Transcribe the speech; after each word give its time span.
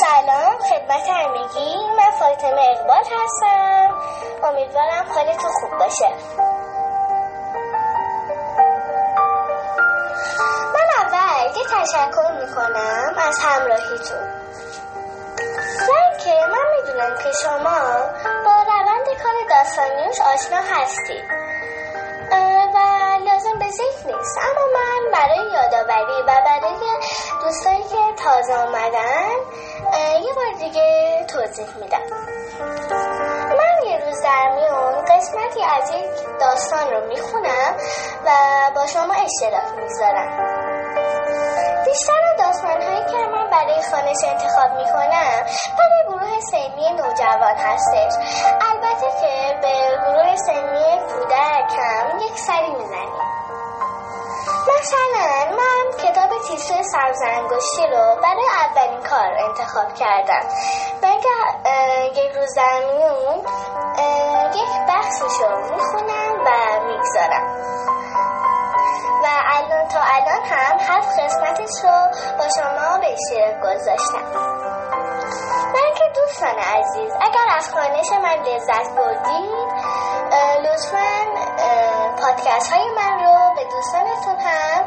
سلام 0.00 0.58
خدمت 0.58 1.08
همگی. 1.08 1.76
من 1.96 2.10
فاطمه 2.18 2.62
اقبال 2.70 3.04
هستم. 3.24 4.00
امیدوارم 4.44 5.06
حالتون 5.14 5.50
خوب 5.60 5.78
باشه. 5.78 6.08
من 10.74 10.88
اول 10.98 11.56
یه 11.56 11.64
تشکر 11.64 12.30
می‌کنم 12.40 13.14
از 13.28 13.38
همراهیتون. 13.38 14.24
و 15.88 16.18
که 16.24 16.34
من 16.52 16.66
می‌دونم 16.76 17.18
که 17.22 17.30
شما 17.42 17.80
با 18.44 18.54
روند 18.68 19.06
کار 19.22 19.34
داستانیوش 19.50 20.20
آشنا 20.20 20.60
هستید. 20.70 21.24
و 22.74 22.78
لازم 23.24 23.58
به 23.58 23.68
ذکر 23.70 24.06
نیست. 24.06 24.38
اما 24.38 24.64
من 24.74 25.02
برای 25.12 25.52
یادآوری 25.52 26.22
و 26.22 26.26
برای 26.26 26.78
دوستانی 27.42 27.82
که 27.82 28.22
تازه 28.24 28.54
آمدن 28.54 29.13
دیگه 30.58 31.24
توضیح 31.28 31.68
میدم. 31.76 31.98
من 33.58 33.90
یه 33.90 33.96
روز 34.06 34.22
در 34.22 34.50
میون 34.54 35.04
قسمتی 35.04 35.62
از 35.64 35.90
یک 35.90 36.38
داستان 36.40 36.90
رو 36.90 37.06
می‌خونم 37.08 37.74
و 38.26 38.30
با 38.74 38.86
شما 38.86 39.14
اشتراک 39.14 39.68
می‌ذارم. 39.82 40.30
بیشتر 41.84 42.34
داستان 42.38 42.82
هایی 42.82 43.04
که 43.10 43.16
من 43.16 43.50
برای 43.50 43.82
خانش 43.90 44.16
انتخاب 44.24 44.70
می‌کنم 44.76 45.36
برای 45.78 46.02
گروه 46.08 46.40
سنی 46.50 46.92
نوجوان 46.92 47.56
هستش. 47.56 48.12
البته 48.70 49.06
که 49.20 49.58
به 49.62 49.74
گروه 50.06 50.36
سنی 50.36 50.98
کودکم 51.08 52.18
یک 52.20 52.38
سری 52.38 52.70
می‌زنیم. 52.70 53.24
مثلا 54.68 55.56
من 55.56 55.73
کتاب 56.24 56.38
تیسو 56.42 56.74
سرزنگشتی 56.82 57.86
رو 57.86 58.20
برای 58.22 58.46
اولین 58.64 59.02
کار 59.02 59.32
انتخاب 59.48 59.94
کردم 59.94 60.48
و 61.02 61.06
یک 62.16 62.32
روز 62.36 62.58
میون 62.58 63.38
یک 64.54 64.70
بخشش 64.88 65.40
رو 65.40 65.76
می‌خونم 65.76 66.44
و 66.46 66.50
می‌گذارم 66.86 67.46
و 69.22 69.26
الان 69.26 69.88
تا 69.88 70.00
الان 70.00 70.44
هم 70.44 70.78
هفت 70.78 71.20
قسمتش 71.20 71.84
رو 71.84 71.96
با 72.38 72.48
شما 72.56 72.98
به 72.98 73.06
اشتراک 73.12 73.60
گذاشتم. 73.60 74.24
من 75.74 75.94
که 75.94 76.04
دوستان 76.14 76.58
عزیز 76.58 77.12
اگر 77.20 77.56
از 77.56 77.70
خانش 77.74 78.12
من 78.12 78.42
لذت 78.42 78.90
بردید 78.96 79.68
لطفا 80.64 81.24
پادکست 82.22 82.72
های 82.72 82.90
من 82.96 83.24
رو 83.24 83.54
به 83.56 83.64
دوستانتون 83.64 84.40
هم 84.40 84.84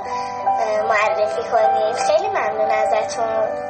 معرفی 0.97 1.43
کنید. 1.51 1.95
خیلی 1.95 2.29
ممنون 2.29 2.71
ازتون. 2.71 3.66